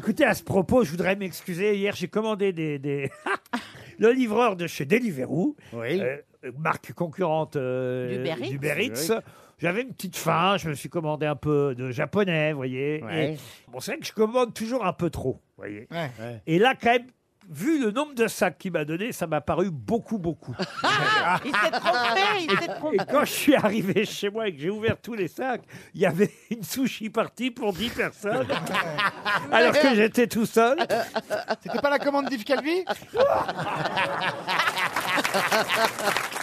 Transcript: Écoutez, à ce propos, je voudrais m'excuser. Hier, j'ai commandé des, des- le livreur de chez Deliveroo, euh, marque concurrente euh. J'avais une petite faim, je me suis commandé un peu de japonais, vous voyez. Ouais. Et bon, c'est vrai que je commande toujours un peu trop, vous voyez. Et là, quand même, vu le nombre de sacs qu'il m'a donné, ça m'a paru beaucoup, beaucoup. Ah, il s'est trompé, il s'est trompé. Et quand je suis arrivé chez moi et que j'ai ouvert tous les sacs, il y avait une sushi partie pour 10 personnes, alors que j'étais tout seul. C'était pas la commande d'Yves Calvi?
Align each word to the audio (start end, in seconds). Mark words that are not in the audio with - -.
Écoutez, 0.00 0.24
à 0.24 0.32
ce 0.32 0.42
propos, 0.42 0.82
je 0.82 0.90
voudrais 0.92 1.14
m'excuser. 1.14 1.76
Hier, 1.76 1.94
j'ai 1.94 2.08
commandé 2.08 2.54
des, 2.54 2.78
des- 2.78 3.10
le 3.98 4.12
livreur 4.12 4.56
de 4.56 4.66
chez 4.66 4.86
Deliveroo, 4.86 5.56
euh, 6.00 6.52
marque 6.58 6.94
concurrente 6.94 7.56
euh. 7.56 8.08
J'avais 9.58 9.82
une 9.82 9.92
petite 9.92 10.16
faim, 10.16 10.56
je 10.56 10.70
me 10.70 10.74
suis 10.74 10.88
commandé 10.88 11.26
un 11.26 11.36
peu 11.36 11.74
de 11.74 11.90
japonais, 11.90 12.52
vous 12.52 12.56
voyez. 12.56 13.02
Ouais. 13.04 13.34
Et 13.34 13.70
bon, 13.70 13.78
c'est 13.80 13.90
vrai 13.90 14.00
que 14.00 14.06
je 14.06 14.12
commande 14.14 14.54
toujours 14.54 14.86
un 14.86 14.94
peu 14.94 15.10
trop, 15.10 15.32
vous 15.34 15.38
voyez. 15.58 15.86
Et 16.46 16.58
là, 16.58 16.72
quand 16.80 16.92
même, 16.92 17.06
vu 17.50 17.82
le 17.82 17.90
nombre 17.90 18.14
de 18.14 18.28
sacs 18.28 18.58
qu'il 18.58 18.72
m'a 18.72 18.84
donné, 18.84 19.12
ça 19.12 19.26
m'a 19.26 19.40
paru 19.40 19.70
beaucoup, 19.70 20.18
beaucoup. 20.18 20.54
Ah, 21.22 21.38
il 21.44 21.54
s'est 21.54 21.70
trompé, 21.70 22.20
il 22.40 22.58
s'est 22.58 22.66
trompé. 22.66 22.96
Et 22.96 23.00
quand 23.08 23.24
je 23.24 23.30
suis 23.30 23.54
arrivé 23.54 24.04
chez 24.04 24.30
moi 24.30 24.48
et 24.48 24.54
que 24.54 24.60
j'ai 24.60 24.70
ouvert 24.70 24.96
tous 25.00 25.14
les 25.14 25.28
sacs, 25.28 25.62
il 25.94 26.00
y 26.00 26.06
avait 26.06 26.30
une 26.50 26.64
sushi 26.64 27.10
partie 27.10 27.50
pour 27.50 27.72
10 27.72 27.90
personnes, 27.90 28.48
alors 29.52 29.74
que 29.74 29.94
j'étais 29.94 30.26
tout 30.26 30.46
seul. 30.46 30.78
C'était 31.62 31.78
pas 31.78 31.90
la 31.90 31.98
commande 31.98 32.28
d'Yves 32.28 32.44
Calvi? 32.44 32.84